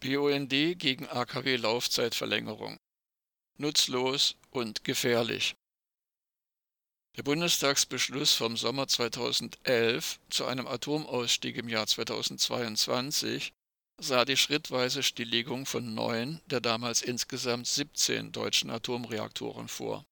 [0.00, 2.76] BUND gegen AKW-Laufzeitverlängerung.
[3.56, 5.56] Nutzlos und gefährlich.
[7.16, 13.54] Der Bundestagsbeschluss vom Sommer 2011 zu einem Atomausstieg im Jahr 2022
[13.98, 20.04] sah die schrittweise Stilllegung von neun der damals insgesamt 17 deutschen Atomreaktoren vor.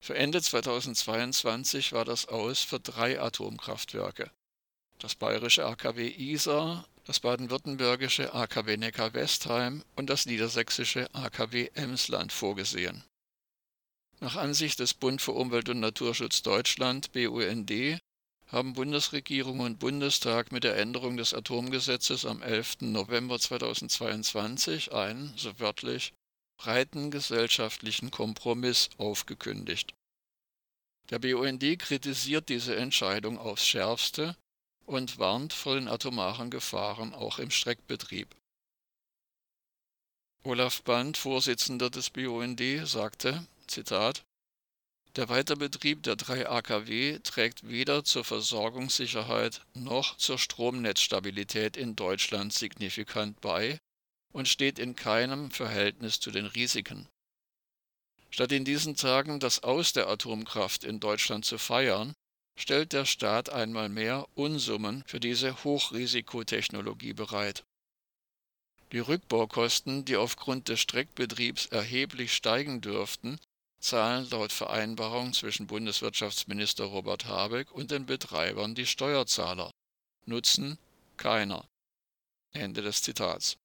[0.00, 4.30] Für Ende 2022 war das Aus für drei Atomkraftwerke.
[4.98, 13.04] Das bayerische AKW Isar, das baden-württembergische AKW Neckar-Westheim und das niedersächsische AKW Emsland vorgesehen.
[14.20, 18.00] Nach Ansicht des Bund für Umwelt und Naturschutz Deutschland BUND
[18.46, 22.76] haben Bundesregierung und Bundestag mit der Änderung des Atomgesetzes am 11.
[22.80, 26.14] November 2022 einen, so wörtlich,
[26.56, 29.92] breiten gesellschaftlichen Kompromiss aufgekündigt.
[31.10, 34.36] Der BUND kritisiert diese Entscheidung aufs schärfste
[34.86, 38.34] und warnt vor den atomaren Gefahren auch im Streckbetrieb.
[40.44, 44.24] Olaf Band, Vorsitzender des BUND, sagte, Zitat,
[45.16, 53.40] der Weiterbetrieb der drei AKW trägt weder zur Versorgungssicherheit noch zur Stromnetzstabilität in Deutschland signifikant
[53.40, 53.78] bei
[54.32, 57.08] und steht in keinem Verhältnis zu den Risiken.
[58.28, 62.12] Statt in diesen Tagen das Aus der Atomkraft in Deutschland zu feiern,
[62.56, 67.64] stellt der Staat einmal mehr Unsummen für diese Hochrisikotechnologie bereit.
[68.92, 73.38] Die Rückbaukosten, die aufgrund des Streckbetriebs erheblich steigen dürften,
[73.78, 79.70] zahlen laut Vereinbarung zwischen Bundeswirtschaftsminister Robert Habeck und den Betreibern die Steuerzahler.
[80.24, 80.78] Nutzen
[81.16, 81.68] keiner.
[82.52, 83.58] Ende des Zitats.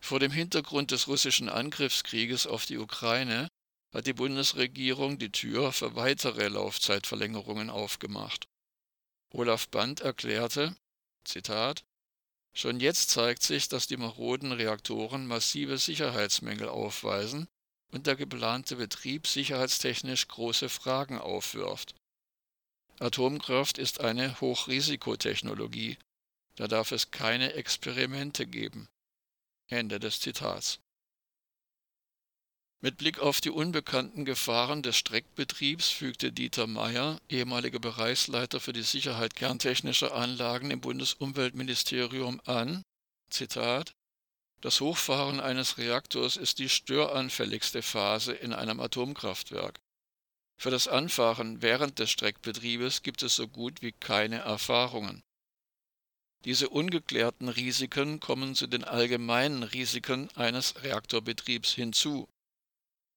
[0.00, 3.48] Vor dem Hintergrund des russischen Angriffskrieges auf die Ukraine
[3.94, 8.48] hat die Bundesregierung die Tür für weitere Laufzeitverlängerungen aufgemacht.
[9.30, 10.76] Olaf Band erklärte,
[11.24, 11.84] Zitat,
[12.56, 17.48] Schon jetzt zeigt sich, dass die maroden Reaktoren massive Sicherheitsmängel aufweisen
[17.90, 21.96] und der geplante Betrieb sicherheitstechnisch große Fragen aufwirft.
[23.00, 25.98] Atomkraft ist eine Hochrisikotechnologie,
[26.54, 28.88] da darf es keine Experimente geben.
[29.68, 30.78] Ende des Zitats.
[32.84, 38.82] Mit Blick auf die unbekannten Gefahren des Streckbetriebs fügte Dieter Meyer, ehemaliger Bereichsleiter für die
[38.82, 42.82] Sicherheit kerntechnischer Anlagen im Bundesumweltministerium an,
[43.30, 43.94] Zitat,
[44.60, 49.80] das Hochfahren eines Reaktors ist die störanfälligste Phase in einem Atomkraftwerk.
[50.58, 55.22] Für das Anfahren während des Streckbetriebes gibt es so gut wie keine Erfahrungen.
[56.44, 62.28] Diese ungeklärten Risiken kommen zu den allgemeinen Risiken eines Reaktorbetriebs hinzu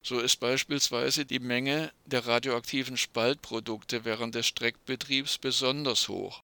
[0.07, 6.41] so ist beispielsweise die Menge der radioaktiven Spaltprodukte während des Streckbetriebs besonders hoch.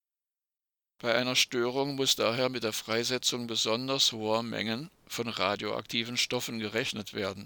[1.02, 7.14] Bei einer Störung muss daher mit der Freisetzung besonders hoher Mengen von radioaktiven Stoffen gerechnet
[7.14, 7.46] werden.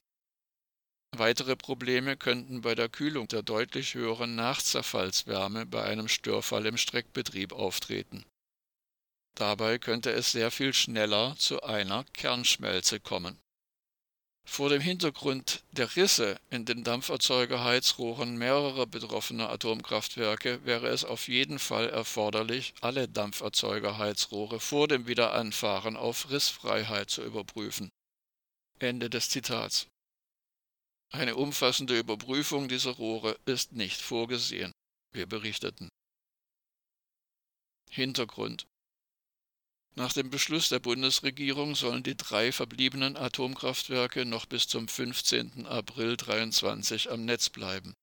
[1.15, 7.53] Weitere Probleme könnten bei der Kühlung der deutlich höheren Nachzerfallswärme bei einem Störfall im Streckbetrieb
[7.53, 8.25] auftreten.
[9.35, 13.39] Dabei könnte es sehr viel schneller zu einer Kernschmelze kommen
[14.47, 21.59] vor dem Hintergrund der Risse in den Dampferzeugerheizrohren mehrerer betroffener Atomkraftwerke wäre es auf jeden
[21.59, 27.89] Fall erforderlich, alle Dampferzeugerheizrohre vor dem Wiederanfahren auf Rissfreiheit zu überprüfen.
[28.79, 29.87] Ende des Zitats.
[31.11, 34.71] Eine umfassende Überprüfung dieser Rohre ist nicht vorgesehen,
[35.11, 35.89] wir berichteten.
[37.89, 38.65] Hintergrund
[39.97, 45.65] nach dem Beschluss der Bundesregierung sollen die drei verbliebenen Atomkraftwerke noch bis zum 15.
[45.65, 47.95] April 2023 am Netz bleiben.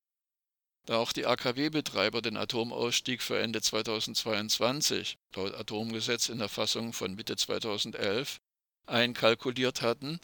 [0.86, 7.14] Da auch die AKW-Betreiber den Atomausstieg für Ende 2022, laut Atomgesetz in der Fassung von
[7.14, 8.38] Mitte 2011,
[8.86, 10.18] einkalkuliert hatten,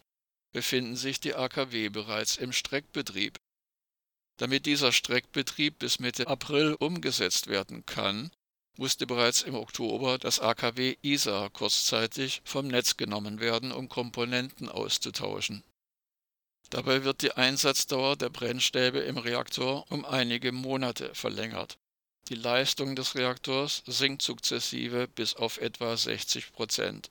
[0.52, 3.38] befinden sich die AKW bereits im Streckbetrieb.
[4.38, 8.32] Damit dieser Streckbetrieb bis Mitte April umgesetzt werden kann,
[8.80, 15.62] musste bereits im Oktober das AKW Isar kurzzeitig vom Netz genommen werden, um Komponenten auszutauschen.
[16.70, 21.78] Dabei wird die Einsatzdauer der Brennstäbe im Reaktor um einige Monate verlängert.
[22.30, 27.10] Die Leistung des Reaktors sinkt sukzessive bis auf etwa 60 Prozent.